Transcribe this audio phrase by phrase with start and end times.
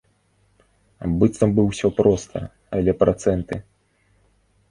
[1.23, 2.41] Быццам бы ўсё проста,
[2.77, 3.55] але працэнты!